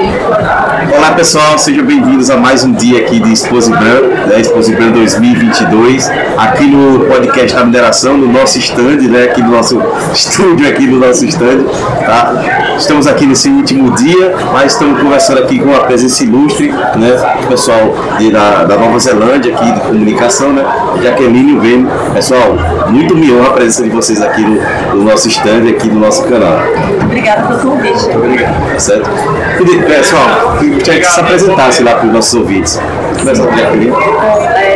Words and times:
Olá 0.00 1.12
pessoal, 1.14 1.58
sejam 1.58 1.84
bem-vindos 1.84 2.30
a 2.30 2.36
mais 2.38 2.64
um 2.64 2.72
dia 2.72 3.00
aqui 3.00 3.20
de 3.20 3.32
Exposibran, 3.34 4.00
né, 4.28 4.40
Exposibran 4.40 4.92
2022, 4.92 6.10
aqui 6.38 6.64
no 6.64 7.00
podcast 7.00 7.54
da 7.54 7.64
mineração, 7.66 8.16
no 8.16 8.32
nosso 8.32 8.58
stand, 8.58 8.96
né, 9.08 9.24
aqui 9.24 9.42
no 9.42 9.50
nosso 9.50 9.78
estúdio, 10.14 10.66
aqui 10.66 10.86
no 10.86 10.98
nosso 11.06 11.26
stand, 11.26 11.64
tá? 12.06 12.32
Estamos 12.78 13.06
aqui 13.06 13.26
nesse 13.26 13.50
último 13.50 13.90
dia, 13.94 14.34
mas 14.54 14.72
estamos 14.72 15.02
conversando 15.02 15.40
aqui 15.40 15.58
com 15.58 15.74
a 15.76 15.80
presença 15.80 16.24
ilustre, 16.24 16.72
né, 16.72 17.36
o 17.44 17.48
pessoal 17.48 17.94
de, 18.18 18.30
da, 18.30 18.64
da 18.64 18.78
Nova 18.78 18.98
Zelândia, 18.98 19.54
aqui 19.54 19.70
de 19.70 19.80
comunicação, 19.80 20.50
né, 20.50 20.64
Jaqueline 21.02 21.58
Vene. 21.58 21.86
Pessoal, 22.14 22.56
muito 22.88 23.14
me 23.14 23.30
a 23.38 23.50
presença 23.50 23.82
de 23.82 23.90
vocês 23.90 24.22
aqui 24.22 24.40
no, 24.40 24.96
no 24.96 25.04
nosso 25.04 25.28
stand, 25.28 25.68
aqui 25.68 25.88
no 25.88 26.00
nosso 26.00 26.24
canal. 26.24 26.58
Obrigada 27.10 27.42
pelo 27.48 27.58
convite. 27.58 28.08
Obrigado. 28.14 28.72
Tá 28.72 28.78
certo? 28.78 29.10
E, 29.60 29.82
pessoal, 29.82 30.56
queria 30.58 31.00
que 31.00 31.04
se 31.04 31.20
apresentasse 31.20 31.82
lá 31.82 31.96
para 31.96 32.06
os 32.06 32.12
nossos 32.12 32.34
ouvintes. 32.34 32.80
Começa 33.18 33.42
com 33.42 33.52
a 33.52 34.69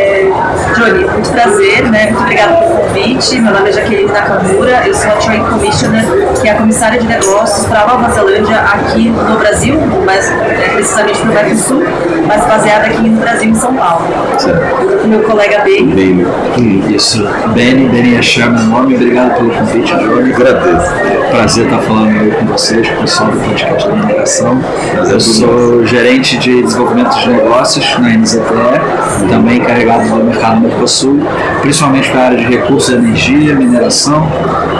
É, 0.75 0.77
Johnny, 0.77 1.05
muito 1.05 1.31
prazer, 1.31 1.89
né? 1.89 2.05
Muito 2.05 2.21
obrigada 2.21 2.55
pelo 2.57 2.75
convite. 2.75 3.39
Meu 3.39 3.53
nome 3.53 3.69
é 3.69 3.71
Jaqueline 3.71 4.11
Nakamura, 4.11 4.83
eu 4.85 4.93
sou 4.93 5.11
a 5.11 5.15
Trade 5.15 5.49
Commissioner, 5.49 6.03
que 6.41 6.47
é 6.47 6.51
a 6.51 6.55
comissária 6.55 6.99
de 6.99 7.07
negócios 7.07 7.65
para 7.67 7.81
a 7.81 7.87
Nova 7.87 8.11
Zelândia 8.11 8.59
aqui 8.59 9.09
no 9.09 9.37
Brasil, 9.37 9.79
mas 10.05 10.29
é, 10.29 10.71
precisamente 10.73 11.25
no 11.25 11.33
Mercosul, 11.33 11.83
mas 12.27 12.45
baseada 12.45 12.87
aqui 12.87 13.09
no 13.09 13.21
Brasil, 13.21 13.49
em 13.49 13.55
São 13.55 13.73
Paulo. 13.73 14.05
Certo. 14.37 15.07
Meu 15.07 15.21
colega 15.21 15.59
Ben. 15.59 15.87
Bem, 15.87 16.25
Isso, 16.93 17.25
Benny, 17.53 17.87
Benny 17.87 18.17
Achar, 18.17 18.49
meu 18.49 18.63
nome, 18.63 18.95
obrigado 18.95 19.35
pelo 19.35 19.51
convite, 19.51 19.95
Johnny. 19.95 20.33
agradeço. 20.33 20.93
Prazer 21.31 21.65
estar 21.65 21.79
falando 21.79 22.09
aí 22.19 22.31
com 22.31 22.45
vocês, 22.47 22.87
com 22.89 22.95
o 22.95 23.01
pessoal 23.01 23.29
do 23.29 23.37
podcast 23.39 23.87
da 23.87 23.95
mineração. 23.95 24.59
Eu 25.09 25.19
sou 25.19 25.85
gerente 25.85 26.37
de 26.37 26.63
desenvolvimento 26.63 27.15
de 27.19 27.29
negócios 27.29 27.99
na 27.99 28.09
NZTE, 28.09 28.41
também 29.29 29.57
encarregado 29.57 30.09
do 30.09 30.23
mercado 30.23 30.64
Mercosul, 30.65 31.19
principalmente 31.61 32.09
para 32.09 32.19
a 32.21 32.23
área 32.25 32.37
de 32.37 32.45
recursos 32.45 32.93
energia, 32.93 33.55
mineração, 33.55 34.27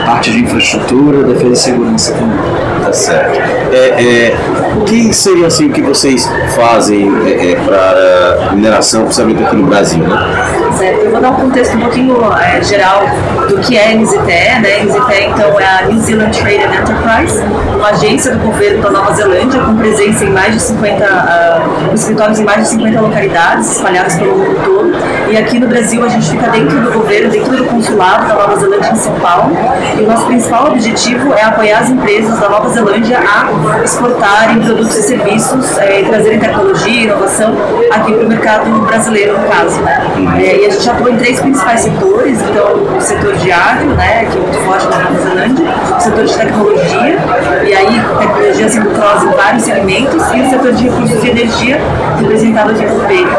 parte 0.05 0.31
de 0.31 0.39
infraestrutura, 0.43 1.23
defesa 1.23 1.53
e 1.53 1.55
segurança 1.55 2.13
também. 2.13 2.37
Tá 2.83 2.93
certo. 2.93 3.39
É, 3.73 3.77
é, 3.77 4.37
o 4.79 4.83
que 4.83 5.13
seria 5.13 5.47
assim 5.47 5.69
o 5.69 5.71
que 5.71 5.81
vocês 5.81 6.29
fazem 6.55 7.11
é, 7.25 7.51
é, 7.51 7.55
para 7.55 8.51
mineração, 8.53 9.03
principalmente 9.03 9.43
aqui 9.43 9.55
no 9.55 9.67
Brasil, 9.67 10.03
né? 10.03 10.54
Certo, 10.77 11.05
eu 11.05 11.11
vou 11.11 11.21
dar 11.21 11.31
um 11.31 11.35
contexto 11.35 11.77
um 11.77 11.81
pouquinho 11.81 12.17
é, 12.33 12.61
geral 12.61 13.03
do 13.47 13.57
que 13.59 13.77
é 13.77 13.93
a 13.93 13.95
NZTE, 13.95 14.61
né? 14.61 14.83
NZTE, 14.83 15.23
então, 15.33 15.59
é 15.59 15.65
a 15.65 15.85
New 15.87 15.99
Zealand 16.01 16.37
Trade 16.37 16.63
and 16.63 16.81
Enterprise, 16.81 17.41
uma 17.73 17.89
agência 17.89 18.35
do 18.35 18.39
governo 18.39 18.83
da 18.83 18.91
Nova 18.91 19.13
Zelândia, 19.13 19.61
com 19.61 19.77
presença 19.77 20.25
em 20.25 20.31
mais 20.31 20.53
de 20.53 20.59
50, 20.59 21.05
uh, 21.05 21.93
escritórios 21.93 22.39
em 22.39 22.43
mais 22.43 22.63
de 22.63 22.67
50 22.69 23.01
localidades, 23.01 23.71
espalhadas 23.71 24.15
pelo 24.15 24.37
mundo 24.37 24.65
todo. 24.65 25.31
E 25.31 25.37
aqui 25.37 25.59
no 25.59 25.67
Brasil, 25.67 26.03
a 26.03 26.09
gente 26.09 26.29
fica 26.29 26.49
dentro 26.49 26.79
do 26.81 26.91
governo, 26.91 27.31
dentro 27.31 27.55
do 27.55 27.65
consulado 27.65 28.27
da 28.27 28.35
Nova 28.35 28.57
Zelândia 28.57 28.91
em 28.91 28.95
São 28.95 29.13
Paulo. 29.15 29.55
E 29.97 30.01
o 30.01 30.07
nosso 30.07 30.25
principal 30.25 30.67
objetivo 30.67 31.33
é 31.33 31.41
apoiar 31.41 31.79
as 31.79 31.89
empresas 31.89 32.39
da 32.39 32.49
Nova 32.49 32.69
Zelândia 32.69 33.19
a 33.19 33.83
exportarem 33.83 34.59
produtos 34.59 34.95
e 34.97 35.03
serviços, 35.03 35.77
é, 35.77 36.01
e 36.01 36.05
trazerem 36.05 36.39
tecnologia 36.39 37.01
e 37.01 37.03
inovação 37.05 37.55
aqui 37.91 38.13
para 38.13 38.25
o 38.25 38.27
mercado 38.27 38.69
brasileiro, 38.85 39.39
no 39.39 39.47
caso, 39.47 39.81
né? 39.81 40.03
É, 40.39 40.64
a 40.65 40.69
gente 40.69 40.89
atua 40.89 41.11
em 41.11 41.17
três 41.17 41.39
principais 41.39 41.81
setores, 41.81 42.39
então 42.41 42.97
o 42.97 43.01
setor 43.01 43.35
de 43.35 43.51
agro, 43.51 43.87
né, 43.95 44.25
que 44.25 44.37
é 44.37 44.41
muito 44.41 44.57
forte 44.59 44.87
na 44.87 44.99
Nova 44.99 45.19
Zelândia, 45.19 45.65
o 45.95 45.99
setor 45.99 46.25
de 46.25 46.37
tecnologia, 46.37 47.17
e 47.63 47.73
aí 47.73 48.01
tecnologia 48.19 48.69
sendo 48.69 48.89
cross 48.91 49.23
em 49.23 49.31
vários 49.31 49.63
segmentos, 49.63 50.23
e 50.33 50.41
o 50.41 50.49
setor 50.49 50.73
de 50.73 50.83
recursos 50.83 51.21
de 51.21 51.29
energia, 51.29 51.79
representado 52.17 52.71
aqui 52.71 52.83
pelo 52.83 52.99
Pedro. 53.01 53.31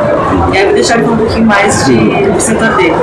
E 0.53 0.57
aí 0.57 0.63
eu 0.63 0.67
vou 0.67 0.75
deixar 0.75 0.99
ele 0.99 1.09
um 1.09 1.17
pouquinho 1.17 1.47
mais 1.47 1.85
de, 1.85 1.97
do 1.97 2.41
setor 2.41 2.69
dele. 2.77 2.95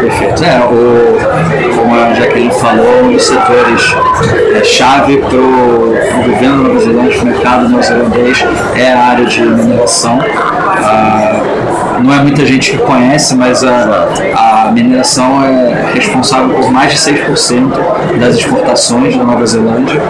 Perfeito. 0.00 0.44
É, 0.44 0.58
o, 0.66 1.76
como 1.76 1.94
a 1.94 2.14
Jaqueline 2.14 2.52
falou, 2.54 3.04
um 3.04 3.12
dos 3.12 3.26
setores 3.26 3.96
é, 4.54 4.64
chave 4.64 5.18
para 5.18 5.36
o 5.36 5.94
governo 6.26 6.64
brasileiro, 6.70 7.20
o 7.20 7.24
mercado 7.24 7.68
neozelandês, 7.68 8.44
é 8.76 8.92
a 8.92 9.00
área 9.00 9.24
de 9.24 9.40
mineração. 9.40 10.18
Ah, 10.82 11.40
não 12.04 12.12
é 12.14 12.18
muita 12.22 12.44
gente 12.44 12.72
que 12.72 12.78
conhece, 12.78 13.34
mas 13.34 13.64
a, 13.64 14.08
a 14.66 14.70
mineração 14.70 15.42
é 15.44 15.92
responsável 15.94 16.54
por 16.54 16.70
mais 16.70 16.92
de 16.92 16.98
6% 16.98 17.72
das 18.20 18.36
exportações 18.36 19.16
da 19.16 19.24
Nova 19.24 19.46
Zelândia. 19.46 20.00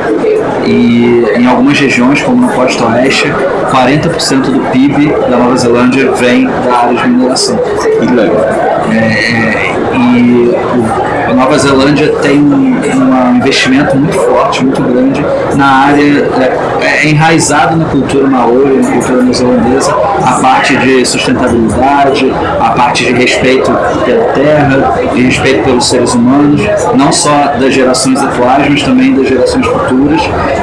E 0.67 1.25
em 1.37 1.47
algumas 1.47 1.79
regiões, 1.79 2.23
como 2.23 2.47
no 2.47 2.49
Costa 2.53 2.85
Oeste, 2.87 3.31
40% 3.71 4.41
do 4.51 4.61
PIB 4.71 5.09
da 5.31 5.37
Nova 5.37 5.57
Zelândia 5.57 6.11
vem 6.13 6.47
da 6.47 6.77
área 6.79 6.95
de 6.97 7.09
mineração. 7.09 7.57
Que 7.57 8.07
legal. 8.07 8.45
É, 8.91 8.97
é, 8.97 9.77
e 9.95 10.51
o- 10.51 11.14
a 11.27 11.35
Nova 11.35 11.59
Zelândia 11.59 12.09
tem 12.23 12.39
um, 12.39 13.37
investimento 13.37 13.97
muito 13.97 14.17
forte, 14.19 14.65
muito 14.65 14.83
grande 14.83 15.25
na 15.57 15.67
área, 15.67 16.03
é, 16.41 17.05
é 17.05 17.09
enraizado 17.09 17.77
na 17.77 17.85
cultura 17.87 18.27
maori, 18.27 18.77
na 18.77 18.91
cultura 18.91 19.23
neozelandesa, 19.23 19.95
a 20.25 20.33
parte 20.41 20.77
de 20.77 21.05
sustentabilidade, 21.05 22.33
a 22.61 22.71
parte 22.71 23.05
de 23.05 23.13
respeito 23.13 23.71
pela 24.05 24.25
terra, 24.33 24.95
de 25.15 25.23
respeito 25.23 25.65
pelos 25.65 25.89
seres 25.89 26.15
humanos, 26.15 26.61
não 26.95 27.13
só 27.13 27.55
das 27.59 27.73
gerações 27.73 28.23
atuais, 28.23 28.69
mas 28.69 28.83
também 28.83 29.15
das 29.15 29.29
gerações 29.29 29.67
futuras. 29.67 30.21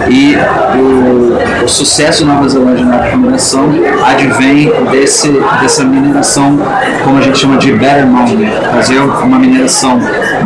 E 0.09 0.35
o, 0.77 1.63
o 1.63 1.67
sucesso 1.67 2.25
da 2.25 2.33
Nova 2.33 2.49
Zelândia 2.49 2.85
na 2.85 3.15
mineração 3.15 3.69
advém 4.05 4.71
desse, 4.91 5.31
dessa 5.61 5.83
mineração, 5.83 6.59
como 7.03 7.17
a 7.17 7.21
gente 7.21 7.37
chama 7.39 7.57
de 7.57 7.71
better 7.71 8.05
mining, 8.05 8.49
fazer 8.73 8.99
uma 8.99 9.39
mineração 9.39 9.99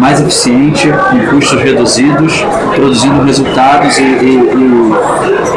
mais 0.05 0.21
eficiente, 0.21 0.87
com 1.09 1.35
custos 1.35 1.59
reduzidos, 1.59 2.45
produzindo 2.75 3.23
resultados 3.23 3.97
e, 3.97 4.03
e- 4.03 4.93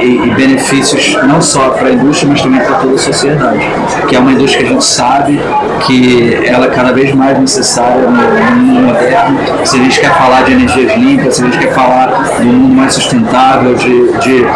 e- 0.00 0.26
e- 0.26 0.34
benefícios 0.34 1.18
não 1.24 1.42
só 1.42 1.68
para 1.68 1.88
a 1.88 1.92
indústria, 1.92 2.30
mas 2.30 2.40
também 2.40 2.58
para 2.60 2.76
toda 2.76 2.94
a 2.94 2.98
sociedade, 2.98 3.60
que 4.08 4.16
é 4.16 4.18
uma 4.18 4.32
indústria 4.32 4.62
que 4.64 4.70
a 4.70 4.72
gente 4.72 4.84
sabe 4.84 5.38
que 5.80 6.40
ela 6.46 6.64
é 6.64 6.70
cada 6.70 6.92
vez 6.92 7.14
mais 7.14 7.38
necessária 7.38 8.00
no, 8.08 8.56
mundo 8.56 8.86
moderno. 8.86 9.38
Se 9.66 9.76
a 9.76 9.80
gente 9.80 10.00
quer 10.00 10.14
falar 10.14 10.44
de 10.44 10.52
energias 10.52 10.96
limpas, 10.96 11.36
se 11.36 11.42
a 11.42 11.44
gente 11.44 11.58
quer 11.58 11.74
falar 11.74 12.06
de 12.40 12.48
um 12.48 12.52
mundo 12.52 12.74
mais 12.74 12.94
sustentável, 12.94 13.74
de, 13.74 14.12
de, 14.20 14.46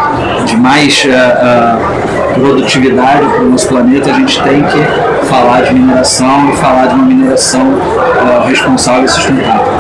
de 0.46 0.56
mais 0.56 1.06
ah, 1.06 1.78
ah, 1.78 2.21
produtividade 2.34 3.26
para 3.26 3.42
o 3.42 3.50
nosso 3.50 3.68
planeta, 3.68 4.10
a 4.10 4.14
gente 4.14 4.42
tem 4.42 4.62
que 4.62 5.26
falar 5.26 5.62
de 5.62 5.74
mineração 5.74 6.50
e 6.50 6.56
falar 6.56 6.86
de 6.86 6.94
uma 6.94 7.04
mineração 7.04 7.62
ah, 8.20 8.46
responsável 8.46 9.04
e 9.04 9.08
sustentável. 9.08 9.72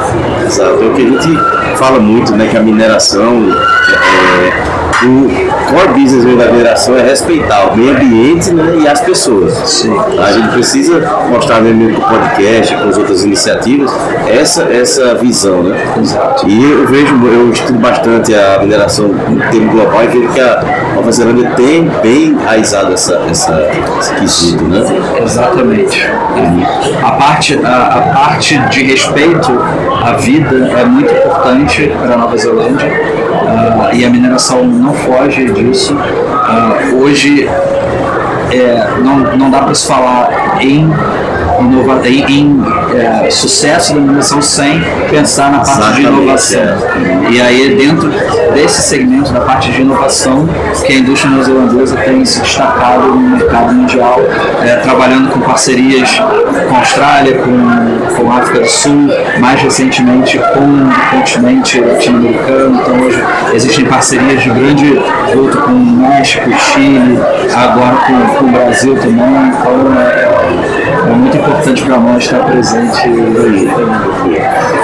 Exato. 0.46 0.82
É 0.82 0.86
o 0.86 0.94
que 0.94 1.02
a 1.02 1.10
gente 1.10 1.76
fala 1.76 1.98
muito, 1.98 2.34
né? 2.34 2.48
Que 2.48 2.56
a 2.56 2.60
mineração, 2.60 3.50
é, 3.50 5.06
o 5.06 5.52
core 5.68 6.00
business 6.00 6.24
da 6.36 6.52
mineração 6.52 6.96
é 6.96 7.02
respeitar 7.02 7.72
o 7.72 7.76
meio 7.76 7.96
ambiente 7.96 8.50
né, 8.52 8.78
e 8.80 8.88
as 8.88 9.00
pessoas. 9.00 9.52
Sim. 9.68 9.94
A 10.18 10.32
gente 10.32 10.48
precisa 10.48 11.00
mostrar 11.28 11.60
mesmo 11.60 11.94
com 11.94 12.02
o 12.02 12.08
podcast, 12.08 12.76
com 12.76 12.88
as 12.88 12.98
outras 12.98 13.24
iniciativas, 13.24 13.90
essa, 14.28 14.64
essa 14.64 15.14
visão, 15.14 15.62
né? 15.62 15.76
Exato. 16.00 16.48
E 16.48 16.70
eu 16.70 16.86
vejo, 16.86 17.14
eu 17.26 17.50
estudo 17.50 17.78
bastante 17.78 18.34
a 18.34 18.58
mineração 18.60 19.10
em 19.28 19.50
termos 19.50 19.72
global 19.72 20.04
e 20.04 20.06
vejo 20.08 20.28
que 20.28 20.40
a 20.40 20.81
Nova 20.94 21.10
Zelândia 21.12 21.50
tem 21.50 21.88
bem 22.02 22.28
enraizado 22.28 22.92
essa, 22.92 23.14
essa, 23.30 23.70
esse 23.98 24.14
quesito, 24.14 24.64
né? 24.64 24.82
Exatamente. 25.22 26.06
A 27.02 27.12
parte, 27.12 27.58
a, 27.64 27.86
a 27.86 28.00
parte 28.14 28.58
de 28.70 28.84
respeito 28.84 29.52
à 30.04 30.12
vida 30.14 30.70
é 30.78 30.84
muito 30.84 31.12
importante 31.12 31.92
para 32.00 32.14
a 32.14 32.16
Nova 32.16 32.36
Zelândia 32.36 32.90
ah, 33.46 33.90
e 33.92 34.04
a 34.04 34.10
mineração 34.10 34.64
não 34.64 34.92
foge 34.92 35.50
disso. 35.52 35.96
Ah, 35.98 36.74
hoje 36.94 37.48
é, 38.50 38.86
não, 39.02 39.36
não 39.36 39.50
dá 39.50 39.62
para 39.62 39.74
se 39.74 39.86
falar 39.86 40.58
em, 40.60 40.90
inova, 41.64 42.08
em, 42.08 42.24
em, 42.30 42.62
é, 42.96 43.30
sucesso 43.30 43.94
da 43.94 44.00
mineração 44.00 44.40
sem 44.42 44.82
pensar 45.10 45.50
na 45.50 45.58
parte 45.58 45.94
de 45.94 46.00
Exatamente, 46.00 46.22
inovação. 46.22 46.60
é. 46.60 47.30
E 47.30 47.40
aí, 47.40 47.76
dentro 47.76 48.10
desse 48.54 48.82
segmento 48.82 49.32
da 49.32 49.40
parte 49.40 49.70
de 49.70 49.82
inovação, 49.82 50.48
que 50.84 50.92
a 50.92 50.96
indústria 50.96 51.30
neozelandesa 51.30 51.96
tem 51.96 52.24
se 52.24 52.40
destacado 52.40 53.08
no 53.08 53.36
mercado 53.36 53.72
mundial, 53.72 54.20
é, 54.62 54.76
trabalhando 54.76 55.30
com 55.30 55.40
parcerias 55.40 56.10
com 56.68 56.74
a 56.74 56.78
Austrália, 56.78 57.38
com, 57.38 58.16
com 58.16 58.30
a 58.30 58.36
África 58.38 58.60
do 58.60 58.68
Sul, 58.68 59.08
mais 59.40 59.60
recentemente 59.60 60.38
com 60.38 60.60
o 60.60 61.18
continente 61.18 61.80
latino-americano. 61.80 62.80
Então, 62.80 63.00
hoje 63.00 63.22
existem 63.54 63.84
parcerias 63.86 64.42
de 64.42 64.50
grande 64.50 65.00
vulto 65.32 65.58
com 65.58 65.72
o 65.72 65.74
México, 65.74 66.50
Chile, 66.58 67.18
agora 67.54 67.96
com, 68.06 68.36
com 68.36 68.44
o 68.44 68.48
Brasil 68.48 68.94
também. 68.96 69.48
Então, 69.48 70.00
é, 70.00 70.31
importante 71.72 71.82
para 71.82 71.98
nós 71.98 72.24
estar 72.24 72.44
presente 72.44 73.08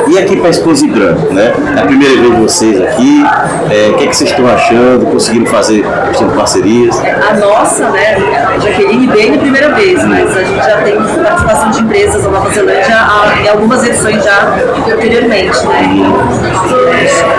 E 0.09 0.19
aqui 0.19 0.37
para 0.37 0.47
a 0.47 0.51
Exposibran, 0.51 1.15
né? 1.31 1.53
É 1.77 1.81
a 1.81 1.87
primeira 1.87 2.21
vez 2.21 2.35
de 2.35 2.41
vocês 2.41 2.81
aqui, 2.81 3.25
é, 3.71 3.91
o 3.91 3.95
que, 3.95 4.05
é 4.05 4.07
que 4.07 4.17
vocês 4.17 4.31
estão 4.31 4.47
achando? 4.49 5.07
Conseguiram 5.07 5.47
fazer 5.47 5.85
de 6.17 6.25
parcerias? 6.35 6.99
A 6.99 7.37
nossa, 7.37 7.91
né, 7.91 8.17
Jaqueline 8.63 9.07
bem 9.09 9.35
a 9.35 9.39
primeira 9.39 9.75
vez, 9.75 10.03
mas 10.05 10.37
a 10.37 10.45
gente 10.45 10.57
já 10.57 10.83
tem 10.83 10.97
participação 10.97 11.71
de 11.71 11.81
empresas 11.81 12.25
na 12.25 12.31
Nova 12.31 12.51
Zelândia 12.51 12.97
em 13.43 13.49
algumas 13.49 13.85
edições 13.85 14.25
já 14.25 14.55
anteriormente, 14.93 15.67
né? 15.67 15.89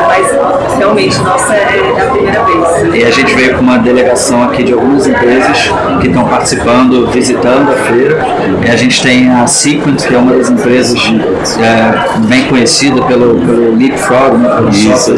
Mas 0.08 0.78
realmente, 0.78 1.20
nossa, 1.20 1.54
é, 1.54 1.94
é 1.98 2.02
a 2.02 2.10
primeira 2.12 2.44
vez. 2.44 2.96
E 2.96 3.04
a 3.04 3.12
gente 3.12 3.34
veio 3.36 3.56
com 3.56 3.62
uma 3.62 3.78
delegação 3.80 4.44
aqui 4.44 4.64
de 4.64 4.74
algumas 4.74 5.08
empresas 5.08 5.72
que 6.02 6.08
estão 6.08 6.28
participando, 6.28 7.08
visitando 7.12 7.72
a 7.72 7.76
feira. 7.76 8.26
E 8.66 8.70
a 8.70 8.76
gente 8.76 9.02
tem 9.02 9.30
a 9.30 9.39
Sequent, 9.48 10.06
que 10.06 10.14
é 10.14 10.18
uma 10.18 10.36
das 10.36 10.50
empresas 10.50 11.00
de, 11.00 11.20
é, 11.62 12.28
bem 12.28 12.46
conhecida 12.46 13.02
pelo, 13.04 13.36
pelo 13.40 13.76
Leapfrog, 13.76 14.38
né, 14.38 14.50
pelo 14.56 14.70
Isso, 14.70 15.16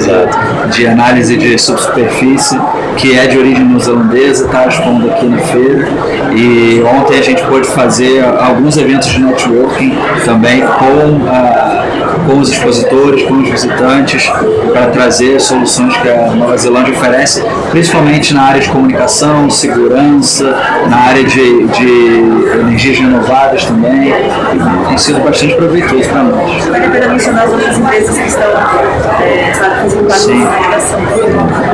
de 0.72 0.88
análise 0.88 1.38
de 1.38 1.58
subsuperfície, 1.58 2.60
que 2.98 3.18
é 3.18 3.28
de 3.28 3.38
origem 3.38 3.66
neozelandesa, 3.66 4.46
está 4.46 4.68
expondo 4.68 5.10
aqui 5.10 5.26
na 5.26 5.38
feira. 5.38 5.88
E 6.36 6.84
ontem 6.84 7.20
a 7.20 7.22
gente 7.22 7.44
pôde 7.44 7.68
fazer 7.68 8.24
alguns 8.24 8.78
eventos 8.78 9.10
de 9.10 9.20
networking 9.20 9.98
também 10.26 10.62
com 10.62 11.28
a 11.30 11.71
com 12.26 12.40
os 12.40 12.50
expositores, 12.50 13.24
com 13.24 13.36
os 13.36 13.50
visitantes, 13.50 14.32
para 14.72 14.88
trazer 14.88 15.40
soluções 15.40 15.96
que 15.98 16.10
a 16.10 16.32
Nova 16.32 16.58
Zelândia 16.58 16.94
oferece, 16.94 17.44
principalmente 17.72 18.34
na 18.34 18.44
área 18.44 18.62
de 18.62 18.70
comunicação, 18.70 19.50
segurança, 19.50 20.46
na 20.90 20.98
área 20.98 21.24
de, 21.24 21.68
de 21.68 22.52
energias 22.60 23.00
renováveis 23.00 23.66
também. 23.66 24.14
Tem 24.88 24.98
sido 24.98 25.20
bastante 25.20 25.56
proveitoso 25.56 26.08
para 26.10 26.24
nós. 26.24 26.66
Vale 26.66 26.86
a 26.86 26.90
pena 26.90 27.08
mencionar 27.10 27.46
as 27.46 27.52
outras 27.52 27.78
empresas 27.78 28.18
que 28.18 28.28
estão 28.28 28.44
é, 29.22 29.54
fazendo 29.82 30.08
parte 30.08 30.22
Sim. 30.22 30.44
da 30.44 30.52
comunicação. 30.52 31.00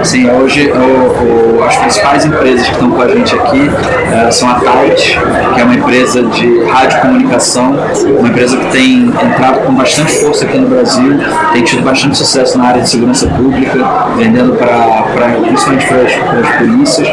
Sim, 0.03 0.29
hoje 0.29 0.71
o, 0.71 1.59
o, 1.59 1.63
as 1.63 1.75
principais 1.77 2.25
empresas 2.25 2.65
que 2.67 2.73
estão 2.73 2.91
com 2.91 3.01
a 3.01 3.07
gente 3.07 3.35
aqui 3.35 3.69
é, 4.11 4.31
são 4.31 4.49
a 4.49 4.55
Tite, 4.55 5.19
que 5.53 5.61
é 5.61 5.63
uma 5.63 5.75
empresa 5.75 6.23
de 6.23 6.63
radiocomunicação, 6.63 7.75
uma 8.19 8.27
empresa 8.27 8.57
que 8.57 8.71
tem 8.71 9.07
entrado 9.07 9.65
com 9.65 9.73
bastante 9.73 10.11
força 10.19 10.36
aqui 10.45 10.57
no 10.57 10.67
Brasil, 10.67 11.19
tem 11.53 11.63
tido 11.63 11.83
bastante 11.83 12.17
sucesso 12.17 12.57
na 12.57 12.65
área 12.65 12.81
de 12.81 12.89
segurança 12.89 13.27
pública, 13.27 13.77
vendendo 14.17 14.53
para 14.53 15.07
principalmente 15.47 15.87
para 15.87 16.39
as, 16.39 16.57
polícias, 16.57 17.07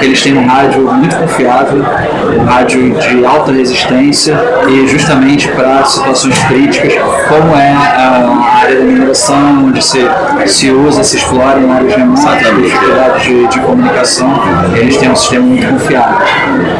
eles 0.00 0.22
têm 0.22 0.36
um 0.36 0.46
rádio 0.46 0.82
muito 0.82 1.16
confiável, 1.16 1.84
um 2.38 2.44
rádio 2.44 2.94
de 2.98 3.24
alta 3.24 3.52
resistência 3.52 4.36
e 4.68 4.86
justamente 4.86 5.48
para 5.48 5.84
situações 5.84 6.38
críticas, 6.44 6.94
como 7.28 7.54
é 7.56 7.72
a 7.72 8.60
área 8.62 8.76
da 8.76 8.84
mineração, 8.84 9.64
onde 9.66 9.82
se, 9.82 10.00
se 10.46 10.70
usa, 10.70 11.02
se 11.02 11.16
explora 11.16 11.60
em 11.60 11.70
áreas 11.70 11.94
remotas, 11.94 12.40
de, 13.22 13.46
de 13.46 13.60
comunicação, 13.60 14.40
eles 14.74 14.96
têm 14.96 15.10
um 15.10 15.16
sistema 15.16 15.44
muito 15.44 15.66
confiável. 15.66 16.26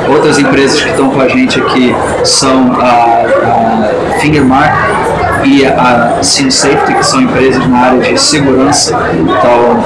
Outras 0.09 0.39
empresas 0.39 0.81
que 0.81 0.89
estão 0.89 1.11
com 1.11 1.21
a 1.21 1.29
gente 1.29 1.61
aqui 1.61 1.95
são 2.25 2.73
a, 2.81 3.25
a 3.47 4.19
Fingermark, 4.21 4.75
e 5.45 5.65
a 5.65 6.19
Sim 6.23 6.51
Safety, 6.51 6.95
que 6.95 7.05
são 7.05 7.23
empresas 7.23 7.67
na 7.69 7.79
área 7.79 8.01
de 8.01 8.21
segurança. 8.21 8.97
Então, 9.15 9.83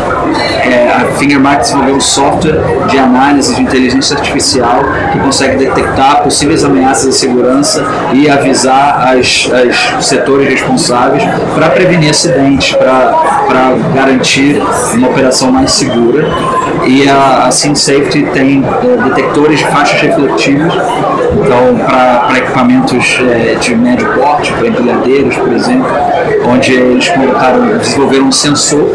é, 0.65 0.93
a 0.93 1.19
Fingermark 1.19 1.61
desenvolveu 1.61 1.97
um 1.97 2.01
software 2.01 2.61
de 2.89 2.99
análise 2.99 3.55
de 3.55 3.63
inteligência 3.63 4.17
artificial 4.17 4.81
que 5.13 5.19
consegue 5.19 5.57
detectar 5.57 6.23
possíveis 6.23 6.65
ameaças 6.65 7.15
de 7.15 7.21
segurança 7.21 7.85
e 8.13 8.29
avisar 8.29 9.15
as, 9.15 9.51
as 9.53 10.05
setores 10.07 10.49
responsáveis 10.49 11.23
para 11.55 11.71
prevenir 11.71 12.11
acidentes, 12.11 12.75
para 12.75 13.75
garantir 13.95 14.61
uma 14.95 15.09
operação 15.09 15.53
mais 15.53 15.73
segura. 15.73 16.25
E 16.87 17.09
a, 17.09 17.47
a 17.47 17.51
Safety 17.51 18.27
tem 18.33 18.63
é, 18.65 19.09
detectores 19.09 19.59
de 19.59 19.67
faixas 19.67 20.01
refletivas, 20.01 20.73
então 20.75 21.77
para 21.87 22.39
equipamentos 22.39 23.19
é, 23.21 23.55
de 23.55 23.75
médio 23.75 24.07
porte, 24.15 24.53
para 24.53 24.69
empilhadeiros, 24.69 25.37
por 25.45 25.53
exemplo, 25.53 25.87
onde 26.47 26.73
eles 26.73 27.09
colocaram, 27.09 27.79
desenvolveram 27.79 28.27
um 28.27 28.33
sensor 28.33 28.91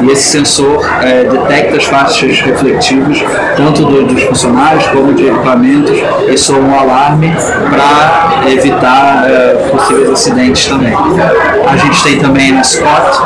e 0.00 0.10
esse 0.10 0.22
sensor 0.22 0.88
é, 1.02 1.24
detecta 1.24 1.76
as 1.76 1.84
faixas 1.84 2.40
refletivas, 2.40 3.18
tanto 3.56 3.84
do, 3.84 4.04
dos 4.04 4.22
funcionários 4.22 4.86
como 4.88 5.12
de 5.12 5.26
equipamentos, 5.26 5.98
e 6.28 6.38
soa 6.38 6.58
um 6.58 6.78
alarme 6.78 7.34
para 7.70 8.50
evitar 8.50 9.24
é, 9.28 9.54
possíveis 9.70 10.10
acidentes 10.10 10.66
também. 10.66 10.94
A 11.68 11.76
gente 11.76 12.02
tem 12.02 12.18
também 12.18 12.56
a 12.56 12.62
Scott, 12.62 13.18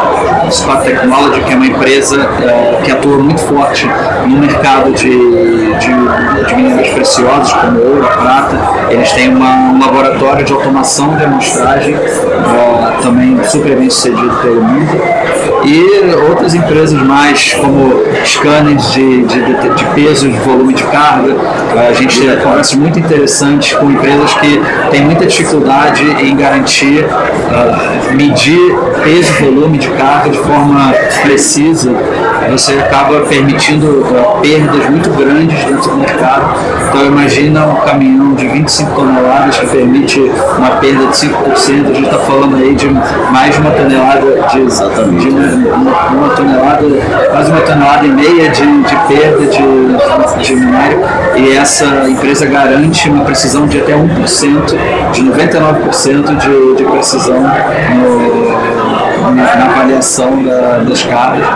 Scott 0.50 0.84
Technology, 0.84 1.40
que 1.42 1.52
é 1.52 1.56
uma 1.56 1.66
empresa 1.66 2.16
é, 2.42 2.80
que 2.82 2.90
atua 2.90 3.18
muito 3.18 3.40
forte 3.42 3.88
no 4.26 4.38
mercado 4.38 4.92
de, 4.92 5.10
de, 5.10 6.84
de 6.84 6.90
preciosos, 6.90 7.52
como 7.52 7.80
ouro, 7.80 8.06
prata. 8.06 8.56
Eles 8.90 9.12
têm 9.12 9.28
uma, 9.28 9.72
um 9.72 9.80
laboratório 9.80 10.44
de 10.44 10.52
automação 10.52 11.16
de 11.16 11.24
amostragem 11.24 11.94
também 13.02 13.42
super 13.44 13.76
bem 13.76 13.90
sucedido 13.90 14.36
pelo 14.42 14.62
mundo. 14.62 15.51
E 15.64 16.14
outras 16.28 16.54
empresas 16.54 17.00
mais 17.00 17.54
como 17.54 18.02
scanners 18.24 18.92
de, 18.92 19.24
de, 19.24 19.40
de 19.74 19.84
peso, 19.94 20.28
de 20.28 20.38
volume 20.38 20.74
de 20.74 20.82
carga. 20.84 21.34
A 21.88 21.92
gente 21.92 22.20
tem 22.20 22.36
conversas 22.36 22.74
muito 22.74 22.98
interessantes 22.98 23.72
com 23.74 23.90
empresas 23.90 24.34
que 24.34 24.60
têm 24.90 25.02
muita 25.02 25.26
dificuldade 25.26 26.04
em 26.20 26.36
garantir, 26.36 27.04
uh, 27.04 28.14
medir 28.14 28.74
peso 29.04 29.32
e 29.38 29.44
volume 29.44 29.78
de 29.78 29.88
carga 29.90 30.30
de 30.30 30.38
forma 30.38 30.92
precisa. 31.22 31.92
Você 32.50 32.72
acaba 32.72 33.20
permitindo 33.20 33.86
uh, 33.86 34.40
perdas 34.40 34.90
muito 34.90 35.10
grandes 35.10 35.64
dentro 35.64 35.90
do 35.90 35.96
mercado. 35.96 36.54
Então 36.88 37.06
imagina 37.06 37.66
um 37.66 37.76
caminhão 37.76 38.34
de 38.34 38.46
25 38.48 38.90
toneladas 38.94 39.58
que 39.58 39.66
permite 39.66 40.20
uma 40.58 40.70
perda 40.72 41.06
de 41.06 41.16
5%. 41.16 41.90
A 41.90 41.94
gente 41.94 42.04
está 42.04 42.18
falando 42.18 42.56
aí 42.56 42.74
de 42.74 42.88
mais 43.32 43.54
de 43.54 43.60
uma 43.60 43.70
tonelada 43.70 44.42
de, 44.52 44.60
Exatamente. 44.60 45.30
de 45.30 45.51
uma, 45.54 46.28
tonelada, 46.30 46.84
quase 47.30 47.50
uma 47.50 47.60
tonelada 47.60 48.06
e 48.06 48.10
meia 48.10 48.50
de, 48.50 48.82
de 48.82 48.96
perda 49.08 49.46
de, 49.46 50.44
de 50.44 50.54
minério. 50.54 51.00
E 51.36 51.56
essa 51.56 52.08
empresa 52.08 52.46
garante 52.46 53.08
uma 53.08 53.24
precisão 53.24 53.66
de 53.66 53.80
até 53.80 53.92
1%, 53.92 55.12
de 55.12 55.22
99% 55.22 56.36
de, 56.36 56.76
de 56.76 56.84
precisão 56.84 57.40
no, 57.40 58.91
na, 59.30 59.56
na, 59.56 59.64
avaliação 59.66 60.42
da, 60.42 60.78
das 60.78 61.02
cargas. 61.02 61.46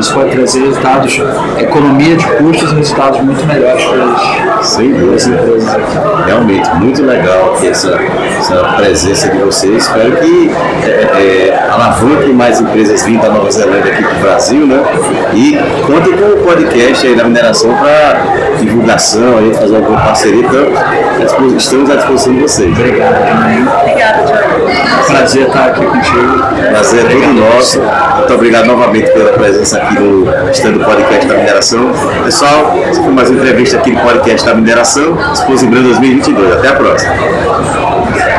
Isso 0.00 0.14
pode 0.14 0.30
trazer 0.30 0.60
resultados, 0.60 1.20
economia 1.58 2.16
de 2.16 2.26
custos 2.26 2.72
e 2.72 2.74
resultados 2.74 3.20
muito 3.20 3.44
melhores 3.46 3.84
para 3.84 4.58
as, 4.58 4.66
Sem 4.66 4.90
empresas 4.90 5.68
aqui. 5.74 6.26
Realmente, 6.26 6.68
muito 6.76 7.02
legal 7.02 7.56
essa, 7.62 7.98
essa 8.38 8.56
presença 8.76 9.28
de 9.28 9.38
vocês. 9.38 9.84
Espero 9.84 10.16
que 10.16 10.50
é, 10.84 10.88
é, 10.88 11.68
alavanque 11.70 12.32
mais 12.32 12.60
empresas 12.60 13.02
vindo 13.02 13.22
da 13.22 13.30
Nova 13.30 13.50
Zelândia 13.50 13.92
aqui 13.92 14.02
para 14.02 14.16
o 14.16 14.20
Brasil, 14.20 14.66
né? 14.66 14.82
E 15.34 15.58
contem 15.86 16.12
com 16.12 16.40
o 16.40 16.44
podcast 16.44 17.06
aí 17.06 17.14
da 17.14 17.24
mineração 17.24 17.74
para 17.74 18.56
divulgação, 18.58 19.38
aí, 19.38 19.54
fazer 19.54 19.76
alguma 19.76 20.00
parceria. 20.00 20.44
Então, 20.44 21.56
estamos 21.56 21.90
à 21.90 21.96
disposição 21.96 22.34
de 22.34 22.40
vocês. 22.40 22.78
Obrigado. 22.78 23.16
Obrigada, 23.82 24.26
Jorge. 24.26 24.85
Prazer 25.06 25.46
estar 25.46 25.66
aqui 25.66 25.84
contigo. 25.84 26.38
Prazer 26.70 27.06
é 27.06 27.08
todo 27.08 27.32
nosso. 27.34 27.80
Muito 27.80 28.34
obrigado 28.34 28.66
novamente 28.66 29.10
pela 29.12 29.32
presença 29.32 29.78
aqui 29.78 29.94
no 30.00 30.50
stand 30.50 30.72
do 30.72 30.84
podcast 30.84 31.26
da 31.26 31.34
mineração. 31.34 31.92
Pessoal, 32.24 32.74
essa 32.88 33.02
foi 33.02 33.12
mais 33.12 33.30
uma 33.30 33.38
entrevista 33.38 33.76
aqui 33.78 33.92
no 33.92 34.00
podcast 34.00 34.46
da 34.46 34.54
mineração, 34.54 35.16
Exposição 35.32 35.70
2022. 35.70 36.52
Até 36.56 36.68
a 36.68 36.72
próxima. 36.74 37.12